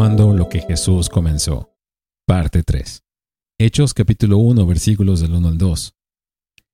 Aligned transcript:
Lo 0.00 0.48
que 0.48 0.62
Jesús 0.62 1.10
comenzó. 1.10 1.76
Parte 2.26 2.62
3. 2.62 3.04
Hechos 3.58 3.92
capítulo 3.92 4.38
1 4.38 4.64
versículos 4.66 5.20
del 5.20 5.34
1 5.34 5.48
al 5.48 5.58
2. 5.58 5.94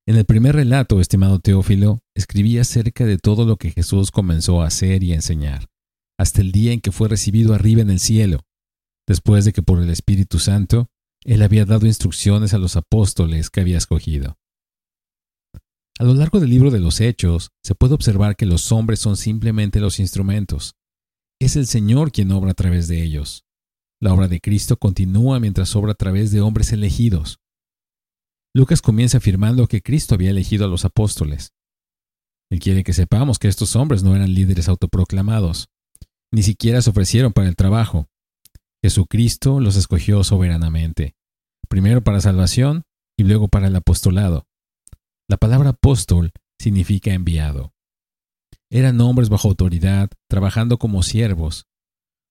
En 0.07 0.17
el 0.17 0.25
primer 0.25 0.55
relato, 0.55 1.01
estimado 1.01 1.41
Teófilo, 1.41 1.99
escribí 2.15 2.57
acerca 2.59 3.05
de 3.05 3.19
todo 3.19 3.45
lo 3.45 3.57
que 3.57 3.73
Jesús 3.73 4.13
comenzó 4.13 4.63
a 4.63 4.69
hacer 4.69 5.03
y 5.03 5.11
a 5.11 5.17
enseñar, 5.17 5.67
hasta 6.17 6.41
el 6.41 6.53
día 6.53 6.71
en 6.71 6.81
que 6.81 6.93
fue 6.93 7.09
recibido 7.09 7.53
arriba 7.53 7.83
en 7.83 7.91
el 7.91 7.99
cielo, 7.99 8.43
después 9.09 9.45
de 9.45 9.53
que 9.53 9.61
por 9.61 9.83
el 9.83 9.91
Espíritu 9.91 10.39
Santo 10.39 10.87
él 11.25 11.43
había 11.43 11.65
dado 11.65 11.87
instrucciones 11.87 12.55
a 12.55 12.59
los 12.59 12.77
apóstoles 12.77 13.51
que 13.51 13.61
había 13.61 13.79
escogido. 13.79 14.39
A 15.99 16.05
lo 16.05 16.15
largo 16.15 16.39
del 16.39 16.51
libro 16.51 16.71
de 16.71 16.79
los 16.79 17.01
Hechos, 17.01 17.51
se 17.65 17.75
puede 17.75 17.95
observar 17.95 18.37
que 18.37 18.47
los 18.47 18.71
hombres 18.71 19.01
son 19.01 19.17
simplemente 19.17 19.81
los 19.81 19.99
instrumentos, 19.99 20.77
es 21.41 21.57
el 21.57 21.67
Señor 21.67 22.13
quien 22.13 22.31
obra 22.33 22.53
a 22.53 22.55
través 22.55 22.89
de 22.89 23.03
ellos. 23.03 23.45
La 24.01 24.13
obra 24.13 24.29
de 24.29 24.41
Cristo 24.41 24.77
continúa 24.77 25.41
mientras 25.41 25.75
obra 25.77 25.93
a 25.93 25.97
través 25.97 26.31
de 26.31 26.41
hombres 26.41 26.73
elegidos. 26.73 27.41
Lucas 28.55 28.81
comienza 28.81 29.19
afirmando 29.19 29.67
que 29.67 29.83
Cristo 29.83 30.15
había 30.15 30.31
elegido 30.31 30.65
a 30.65 30.69
los 30.69 30.85
apóstoles. 30.85 31.53
Él 32.51 32.59
quiere 32.59 32.85
que 32.85 32.93
sepamos 32.93 33.39
que 33.39 33.49
estos 33.49 33.77
hombres 33.77 34.03
no 34.03 34.15
eran 34.15 34.33
líderes 34.33 34.69
autoproclamados, 34.69 35.69
ni 36.33 36.43
siquiera 36.43 36.81
se 36.81 36.91
ofrecieron 36.91 37.33
para 37.33 37.49
el 37.49 37.57
trabajo. 37.57 38.09
Jesucristo 38.83 39.61
los 39.61 39.77
escogió 39.77 40.23
soberanamente, 40.25 41.17
primero 41.69 42.03
para 42.03 42.21
salvación 42.21 42.85
y 43.19 43.25
luego 43.25 43.49
para 43.49 43.67
el 43.67 43.77
apostolado. 43.77 44.47
La 45.29 45.37
palabra 45.37 45.71
apóstol 45.71 46.33
significa 46.59 47.13
enviado. 47.13 47.76
Eran 48.71 49.01
hombres 49.01 49.29
bajo 49.29 49.49
autoridad, 49.49 50.11
trabajando 50.29 50.79
como 50.79 51.03
siervos. 51.03 51.67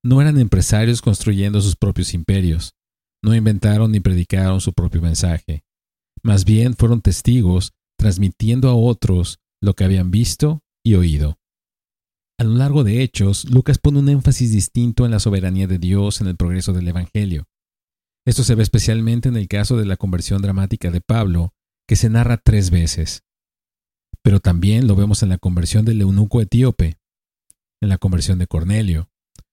No 0.03 0.21
eran 0.21 0.39
empresarios 0.39 1.01
construyendo 1.01 1.61
sus 1.61 1.75
propios 1.75 2.13
imperios. 2.13 2.75
No 3.23 3.33
inventaron 3.33 3.91
ni 3.91 3.99
predicaron 3.99 4.61
su 4.61 4.73
propio 4.73 5.01
mensaje. 5.01 5.63
Más 6.21 6.45
bien 6.45 6.75
fueron 6.75 7.01
testigos, 7.01 7.73
transmitiendo 7.97 8.69
a 8.69 8.75
otros 8.75 9.39
lo 9.61 9.73
que 9.73 9.83
habían 9.83 10.11
visto 10.11 10.61
y 10.83 10.95
oído. 10.95 11.39
A 12.37 12.43
lo 12.43 12.53
largo 12.55 12.83
de 12.83 13.01
Hechos, 13.01 13.49
Lucas 13.49 13.79
pone 13.79 13.99
un 13.99 14.09
énfasis 14.09 14.51
distinto 14.51 15.05
en 15.05 15.11
la 15.11 15.19
soberanía 15.19 15.67
de 15.67 15.79
Dios 15.79 16.19
en 16.19 16.27
el 16.27 16.35
progreso 16.35 16.73
del 16.73 16.87
Evangelio. 16.87 17.47
Esto 18.27 18.43
se 18.43 18.55
ve 18.55 18.63
especialmente 18.63 19.29
en 19.29 19.37
el 19.37 19.47
caso 19.47 19.77
de 19.77 19.85
la 19.85 19.97
conversión 19.97 20.41
dramática 20.41 20.91
de 20.91 21.01
Pablo, 21.01 21.53
que 21.87 21.95
se 21.95 22.09
narra 22.09 22.37
tres 22.37 22.71
veces 22.71 23.24
pero 24.25 24.39
también 24.39 24.87
lo 24.87 24.95
vemos 24.95 25.21
en 25.21 25.29
la 25.29 25.37
conversión 25.37 25.85
del 25.85 26.01
eunuco 26.01 26.41
etíope, 26.41 26.97
en 27.79 27.89
la 27.89 27.99
conversión 27.99 28.39
de 28.39 28.47
Cornelio, 28.47 29.07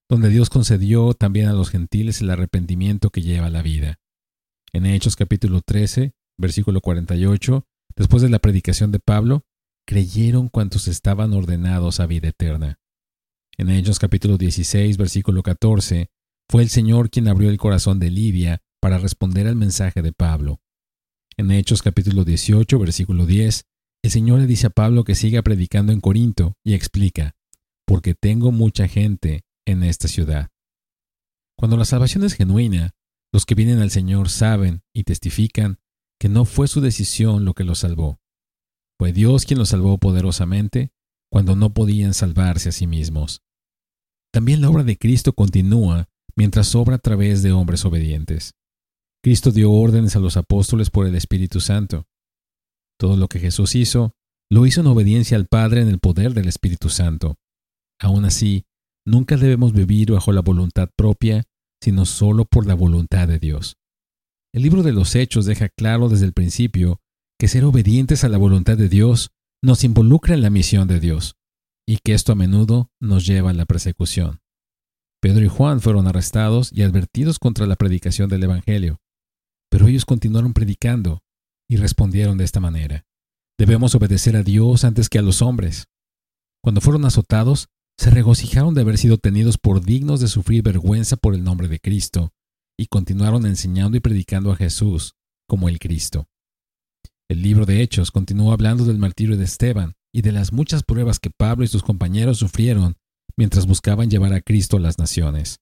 donde 0.08 0.30
Dios 0.30 0.48
concedió 0.48 1.12
también 1.12 1.48
a 1.48 1.52
los 1.52 1.68
gentiles 1.68 2.22
el 2.22 2.30
arrepentimiento 2.30 3.10
que 3.10 3.20
lleva 3.20 3.50
la 3.50 3.60
vida. 3.60 4.00
En 4.72 4.86
Hechos 4.86 5.14
capítulo 5.14 5.60
13, 5.60 6.14
versículo 6.38 6.80
48, 6.80 7.66
después 7.96 8.22
de 8.22 8.30
la 8.30 8.38
predicación 8.38 8.92
de 8.92 8.98
Pablo, 8.98 9.44
creyeron 9.86 10.48
cuantos 10.48 10.88
estaban 10.88 11.34
ordenados 11.34 12.00
a 12.00 12.06
vida 12.06 12.28
eterna. 12.28 12.80
En 13.58 13.68
Hechos 13.68 13.98
capítulo 13.98 14.38
16, 14.38 14.96
versículo 14.96 15.42
14, 15.42 16.08
fue 16.48 16.62
el 16.62 16.70
Señor 16.70 17.10
quien 17.10 17.28
abrió 17.28 17.50
el 17.50 17.58
corazón 17.58 17.98
de 17.98 18.10
Lidia 18.10 18.62
para 18.80 18.96
responder 18.96 19.46
al 19.46 19.56
mensaje 19.56 20.00
de 20.00 20.14
Pablo. 20.14 20.62
En 21.36 21.50
Hechos 21.50 21.82
capítulo 21.82 22.24
18, 22.24 22.78
versículo 22.78 23.26
10, 23.26 23.66
el 24.04 24.10
Señor 24.10 24.40
le 24.40 24.46
dice 24.46 24.66
a 24.66 24.70
Pablo 24.70 25.04
que 25.04 25.14
siga 25.14 25.42
predicando 25.42 25.92
en 25.92 26.00
Corinto 26.00 26.56
y 26.64 26.74
explica, 26.74 27.36
porque 27.86 28.14
tengo 28.14 28.50
mucha 28.50 28.88
gente 28.88 29.44
en 29.66 29.84
esta 29.84 30.08
ciudad. 30.08 30.50
Cuando 31.56 31.76
la 31.76 31.84
salvación 31.84 32.24
es 32.24 32.34
genuina, 32.34 32.94
los 33.32 33.46
que 33.46 33.54
vienen 33.54 33.78
al 33.78 33.90
Señor 33.90 34.28
saben 34.28 34.82
y 34.92 35.04
testifican 35.04 35.78
que 36.20 36.28
no 36.28 36.44
fue 36.44 36.68
su 36.68 36.80
decisión 36.80 37.44
lo 37.44 37.54
que 37.54 37.64
los 37.64 37.80
salvó. 37.80 38.20
Fue 38.98 39.12
Dios 39.12 39.46
quien 39.46 39.58
los 39.58 39.70
salvó 39.70 39.98
poderosamente 39.98 40.92
cuando 41.30 41.56
no 41.56 41.72
podían 41.72 42.14
salvarse 42.14 42.68
a 42.68 42.72
sí 42.72 42.86
mismos. 42.86 43.42
También 44.32 44.60
la 44.60 44.70
obra 44.70 44.84
de 44.84 44.96
Cristo 44.96 45.32
continúa 45.32 46.08
mientras 46.36 46.74
obra 46.74 46.96
a 46.96 46.98
través 46.98 47.42
de 47.42 47.52
hombres 47.52 47.84
obedientes. 47.84 48.54
Cristo 49.22 49.50
dio 49.50 49.70
órdenes 49.70 50.16
a 50.16 50.20
los 50.20 50.36
apóstoles 50.36 50.90
por 50.90 51.06
el 51.06 51.14
Espíritu 51.14 51.60
Santo. 51.60 52.06
Todo 52.98 53.16
lo 53.16 53.28
que 53.28 53.40
Jesús 53.40 53.74
hizo, 53.74 54.12
lo 54.50 54.66
hizo 54.66 54.80
en 54.80 54.86
obediencia 54.86 55.36
al 55.36 55.46
Padre 55.46 55.80
en 55.80 55.88
el 55.88 55.98
poder 55.98 56.34
del 56.34 56.48
Espíritu 56.48 56.88
Santo. 56.88 57.36
Aún 58.00 58.24
así, 58.24 58.64
nunca 59.06 59.36
debemos 59.36 59.72
vivir 59.72 60.12
bajo 60.12 60.32
la 60.32 60.42
voluntad 60.42 60.90
propia, 60.96 61.44
sino 61.82 62.04
solo 62.04 62.44
por 62.44 62.66
la 62.66 62.74
voluntad 62.74 63.28
de 63.28 63.38
Dios. 63.38 63.76
El 64.54 64.62
libro 64.62 64.82
de 64.82 64.92
los 64.92 65.14
Hechos 65.14 65.46
deja 65.46 65.68
claro 65.68 66.08
desde 66.08 66.26
el 66.26 66.32
principio 66.32 67.00
que 67.38 67.48
ser 67.48 67.64
obedientes 67.64 68.24
a 68.24 68.28
la 68.28 68.38
voluntad 68.38 68.76
de 68.76 68.88
Dios 68.88 69.30
nos 69.64 69.84
involucra 69.84 70.34
en 70.34 70.42
la 70.42 70.50
misión 70.50 70.86
de 70.86 71.00
Dios, 71.00 71.36
y 71.88 71.98
que 71.98 72.14
esto 72.14 72.32
a 72.32 72.36
menudo 72.36 72.90
nos 73.00 73.26
lleva 73.26 73.50
a 73.50 73.54
la 73.54 73.64
persecución. 73.64 74.40
Pedro 75.20 75.44
y 75.44 75.48
Juan 75.48 75.80
fueron 75.80 76.06
arrestados 76.06 76.72
y 76.72 76.82
advertidos 76.82 77.38
contra 77.38 77.66
la 77.66 77.76
predicación 77.76 78.28
del 78.28 78.42
Evangelio, 78.42 79.00
pero 79.70 79.86
ellos 79.86 80.04
continuaron 80.04 80.52
predicando, 80.52 81.22
y 81.68 81.76
respondieron 81.76 82.38
de 82.38 82.44
esta 82.44 82.60
manera, 82.60 83.04
debemos 83.58 83.94
obedecer 83.94 84.36
a 84.36 84.42
Dios 84.42 84.84
antes 84.84 85.08
que 85.08 85.18
a 85.18 85.22
los 85.22 85.42
hombres. 85.42 85.86
Cuando 86.62 86.80
fueron 86.80 87.04
azotados, 87.04 87.68
se 87.98 88.10
regocijaron 88.10 88.74
de 88.74 88.80
haber 88.80 88.98
sido 88.98 89.18
tenidos 89.18 89.58
por 89.58 89.84
dignos 89.84 90.20
de 90.20 90.28
sufrir 90.28 90.62
vergüenza 90.62 91.16
por 91.16 91.34
el 91.34 91.44
nombre 91.44 91.68
de 91.68 91.78
Cristo, 91.78 92.32
y 92.78 92.86
continuaron 92.86 93.46
enseñando 93.46 93.96
y 93.96 94.00
predicando 94.00 94.50
a 94.50 94.56
Jesús 94.56 95.14
como 95.48 95.68
el 95.68 95.78
Cristo. 95.78 96.26
El 97.28 97.42
libro 97.42 97.64
de 97.64 97.82
Hechos 97.82 98.10
continúa 98.10 98.54
hablando 98.54 98.84
del 98.84 98.98
martirio 98.98 99.36
de 99.36 99.44
Esteban 99.44 99.94
y 100.12 100.22
de 100.22 100.32
las 100.32 100.52
muchas 100.52 100.82
pruebas 100.82 101.18
que 101.18 101.30
Pablo 101.30 101.64
y 101.64 101.68
sus 101.68 101.82
compañeros 101.82 102.38
sufrieron 102.38 102.96
mientras 103.36 103.66
buscaban 103.66 104.10
llevar 104.10 104.34
a 104.34 104.40
Cristo 104.40 104.76
a 104.76 104.80
las 104.80 104.98
naciones. 104.98 105.60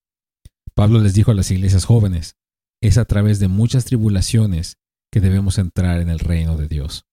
Pablo 0.75 1.01
les 1.01 1.15
dijo 1.15 1.31
a 1.31 1.35
las 1.35 1.51
iglesias 1.51 1.85
jóvenes, 1.85 2.37
es 2.83 2.99
a 2.99 3.05
través 3.05 3.39
de 3.39 3.49
muchas 3.49 3.85
tribulaciones 3.85 4.79
que 5.13 5.21
debemos 5.21 5.59
entrar 5.59 6.01
en 6.01 6.09
el 6.09 6.19
reino 6.19 6.57
de 6.57 6.69
Dios. 6.69 7.05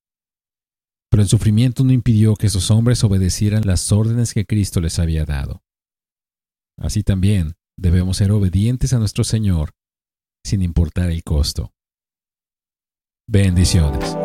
Pero 1.10 1.24
el 1.24 1.30
sufrimiento 1.30 1.84
no 1.84 1.94
impidió 1.94 2.36
que 2.36 2.48
esos 2.48 2.70
hombres 2.70 3.04
obedecieran 3.04 3.66
las 3.66 3.92
órdenes 3.92 4.34
que 4.34 4.46
Cristo 4.46 4.82
les 4.82 5.00
había 5.00 5.26
dado. 5.26 5.64
Así 6.78 7.04
también 7.04 7.56
debemos 7.78 8.18
ser 8.18 8.32
obedientes 8.32 8.94
a 8.94 9.00
nuestro 9.00 9.24
Señor, 9.24 9.72
sin 10.46 10.62
importar 10.62 11.10
el 11.10 11.24
costo. 11.24 11.74
Bendiciones. 13.28 14.16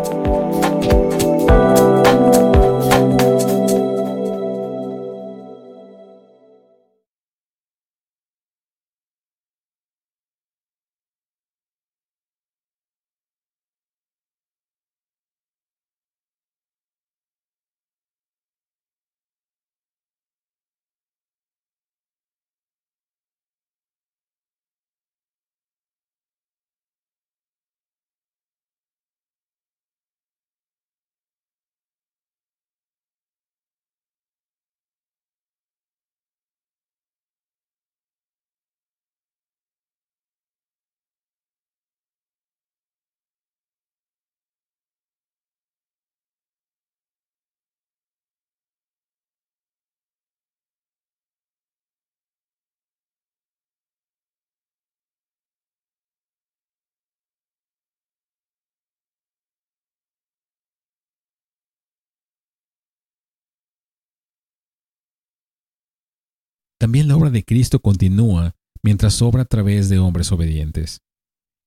También 66.83 67.07
la 67.07 67.17
obra 67.17 67.31
de 67.31 67.45
Cristo 67.45 67.79
continúa 67.79 68.57
mientras 68.83 69.23
obra 69.23 69.43
a 69.43 69.45
través 69.45 69.89
de 69.89 70.01
hombres 70.01 70.33
obedientes. 70.33 71.01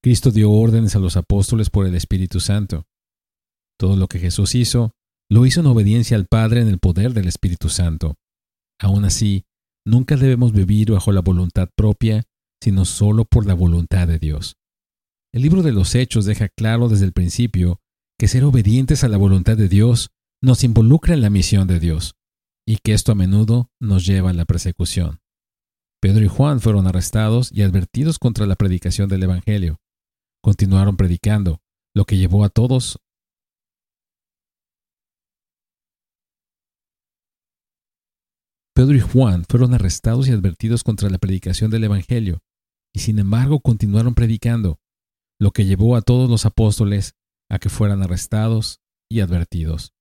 Cristo 0.03 0.29
dio 0.29 0.51
órdenes 0.51 0.97
a 0.97 0.99
los 0.99 1.15
apóstoles 1.15 1.69
por 1.69 1.87
el 1.87 1.95
Espíritu 1.95 2.41
Santo. 2.41 2.83
Todo 3.79 3.95
lo 3.95 4.09
que 4.09 4.19
Jesús 4.19 4.55
hizo, 4.55 4.91
lo 5.31 5.45
hizo 5.45 5.61
en 5.61 5.67
obediencia 5.67 6.17
al 6.17 6.25
Padre 6.25 6.59
en 6.59 6.67
el 6.67 6.79
poder 6.79 7.13
del 7.13 7.29
Espíritu 7.29 7.69
Santo. 7.69 8.15
Aún 8.77 9.05
así, 9.05 9.45
nunca 9.87 10.17
debemos 10.17 10.51
vivir 10.51 10.91
bajo 10.91 11.13
la 11.13 11.21
voluntad 11.21 11.69
propia, 11.77 12.23
sino 12.61 12.83
solo 12.83 13.23
por 13.23 13.45
la 13.45 13.53
voluntad 13.53 14.09
de 14.09 14.19
Dios. 14.19 14.57
El 15.33 15.43
libro 15.43 15.63
de 15.63 15.71
los 15.71 15.95
Hechos 15.95 16.25
deja 16.25 16.49
claro 16.49 16.89
desde 16.89 17.05
el 17.05 17.13
principio 17.13 17.79
que 18.19 18.27
ser 18.27 18.43
obedientes 18.43 19.05
a 19.05 19.07
la 19.07 19.15
voluntad 19.15 19.55
de 19.55 19.69
Dios 19.69 20.09
nos 20.43 20.65
involucra 20.65 21.13
en 21.13 21.21
la 21.21 21.29
misión 21.29 21.69
de 21.69 21.79
Dios, 21.79 22.15
y 22.65 22.77
que 22.77 22.93
esto 22.93 23.11
a 23.11 23.15
menudo 23.15 23.71
nos 23.79 24.05
lleva 24.05 24.31
a 24.31 24.33
la 24.33 24.45
persecución. 24.45 25.21
Pedro 26.01 26.23
y 26.23 26.27
Juan 26.27 26.59
fueron 26.59 26.87
arrestados 26.87 27.51
y 27.51 27.61
advertidos 27.61 28.19
contra 28.19 28.45
la 28.45 28.55
predicación 28.55 29.09
del 29.09 29.23
Evangelio. 29.23 29.79
Continuaron 30.41 30.97
predicando, 30.97 31.61
lo 31.95 32.05
que 32.05 32.17
llevó 32.17 32.43
a 32.43 32.49
todos 32.49 32.99
Pedro 38.75 38.95
y 38.95 38.99
Juan 38.99 39.45
fueron 39.47 39.73
arrestados 39.73 40.27
y 40.27 40.31
advertidos 40.31 40.83
contra 40.83 41.09
la 41.09 41.17
predicación 41.17 41.71
del 41.71 41.85
Evangelio, 41.85 42.43
y 42.93 42.99
sin 42.99 43.19
embargo 43.19 43.61
continuaron 43.61 44.15
predicando, 44.15 44.81
lo 45.39 45.51
que 45.51 45.65
llevó 45.65 45.95
a 45.95 46.01
todos 46.01 46.29
los 46.29 46.45
apóstoles 46.45 47.15
a 47.49 47.57
que 47.57 47.69
fueran 47.69 48.03
arrestados 48.03 48.81
y 49.09 49.21
advertidos. 49.21 49.94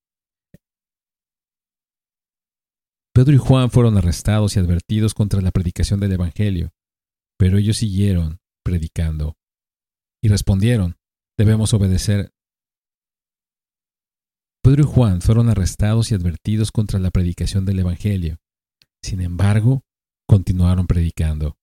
Pedro 3.15 3.35
y 3.35 3.39
Juan 3.39 3.71
fueron 3.71 3.97
arrestados 3.97 4.57
y 4.57 4.59
advertidos 4.59 5.15
contra 5.15 5.41
la 5.41 5.53
predicación 5.53 6.01
del 6.01 6.13
Evangelio, 6.13 6.73
pero 7.39 7.59
ellos 7.59 7.77
siguieron 7.77 8.41
predicando. 8.65 9.37
Y 10.21 10.29
respondieron, 10.29 10.97
debemos 11.39 11.73
obedecer. 11.75 12.33
Pedro 14.65 14.83
y 14.83 14.87
Juan 14.87 15.21
fueron 15.21 15.49
arrestados 15.49 16.11
y 16.11 16.17
advertidos 16.17 16.73
contra 16.73 16.99
la 16.99 17.13
predicación 17.13 17.65
del 17.65 17.79
Evangelio. 17.79 18.39
Sin 19.01 19.21
embargo, 19.21 19.85
continuaron 20.27 20.89
predicando. 20.89 21.57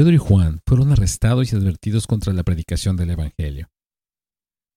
Pedro 0.00 0.14
y 0.14 0.16
Juan 0.16 0.62
fueron 0.66 0.92
arrestados 0.92 1.52
y 1.52 1.56
advertidos 1.56 2.06
contra 2.06 2.32
la 2.32 2.42
predicación 2.42 2.96
del 2.96 3.10
Evangelio. 3.10 3.68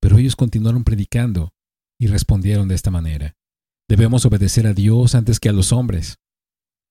Pero 0.02 0.18
ellos 0.18 0.36
continuaron 0.36 0.84
predicando 0.84 1.54
y 1.98 2.08
respondieron 2.08 2.68
de 2.68 2.76
esta 2.76 2.92
manera. 2.92 3.34
Debemos 3.88 4.26
obedecer 4.26 4.68
a 4.68 4.74
Dios 4.74 5.16
antes 5.16 5.40
que 5.40 5.48
a 5.48 5.54
los 5.54 5.72
hombres. 5.72 6.18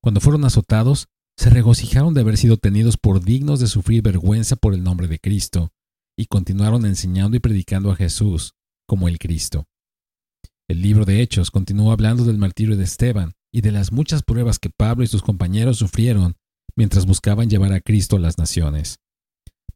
Cuando 0.03 0.23
fueron 0.23 0.47
azotados, 0.47 1.09
se 1.37 1.51
regocijaron 1.51 2.15
de 2.15 2.23
haber 2.23 2.39
sido 2.39 2.57
tenidos 2.57 2.97
por 2.97 3.23
dignos 3.23 3.61
de 3.61 3.67
sufrir 3.67 4.01
vergüenza 4.01 4.57
por 4.57 4.73
el 4.73 4.83
nombre 4.83 5.09
de 5.09 5.19
Cristo, 5.19 5.69
y 6.19 6.25
continuaron 6.25 6.87
enseñando 6.87 7.37
y 7.37 7.41
predicando 7.41 7.91
a 7.91 7.97
Jesús 7.97 8.55
como 8.89 9.09
el 9.09 9.19
Cristo. 9.19 9.67
El 10.71 10.81
libro 10.81 11.05
de 11.05 11.21
Hechos 11.21 11.51
continuó 11.51 11.93
hablando 11.93 12.25
del 12.25 12.39
martirio 12.39 12.79
de 12.79 12.85
Esteban 12.85 13.35
y 13.53 13.61
de 13.61 13.73
las 13.73 13.93
muchas 13.93 14.23
pruebas 14.23 14.59
que 14.59 14.71
Pablo 14.71 15.05
y 15.05 15.07
sus 15.07 15.21
compañeros 15.21 15.77
sufrieron 15.77 16.39
mientras 16.77 17.07
buscaban 17.07 17.49
llevar 17.49 17.73
a 17.73 17.81
Cristo 17.81 18.17
a 18.17 18.21
las 18.21 18.39
naciones. 18.39 18.99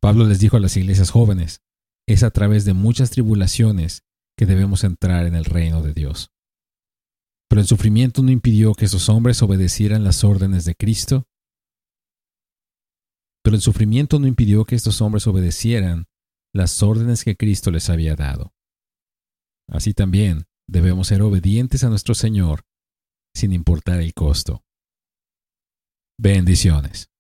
Pablo 0.01 0.27
les 0.27 0.39
dijo 0.39 0.57
a 0.57 0.61
las 0.61 0.77
iglesias 0.77 1.11
jóvenes, 1.11 1.63
es 2.07 2.23
a 2.23 2.31
través 2.31 2.65
de 2.65 2.75
muchas 2.75 3.11
tribulaciones 3.11 4.03
que 4.37 4.47
debemos 4.47 4.85
entrar 4.85 5.27
en 5.27 5.35
el 5.35 5.45
reino 5.45 5.83
de 5.83 5.95
Dios. 5.95 6.31
Pero 7.49 7.61
el 7.61 7.67
sufrimiento 7.67 8.23
no 8.23 8.31
impidió 8.31 8.75
que 8.75 8.85
esos 8.85 9.09
hombres 9.09 9.43
obedecieran 9.43 10.05
las 10.05 10.25
órdenes 10.25 10.65
de 10.65 10.75
Cristo. 10.75 11.27
Pero 13.43 13.57
el 13.57 13.63
sufrimiento 13.63 14.19
no 14.19 14.27
impidió 14.27 14.65
que 14.65 14.75
estos 14.75 15.01
hombres 15.01 15.27
obedecieran 15.27 16.07
las 16.53 16.83
órdenes 16.83 17.25
que 17.25 17.37
Cristo 17.37 17.71
les 17.71 17.89
había 17.89 18.17
dado. 18.17 18.53
Así 19.69 19.95
también 19.95 20.47
debemos 20.69 21.09
ser 21.09 21.23
obedientes 21.23 21.85
a 21.85 21.89
nuestro 21.89 22.15
Señor 22.15 22.65
sin 23.35 23.53
importar 23.53 24.01
el 24.01 24.15
costo. 24.15 24.66
Bendiciones. 26.19 27.11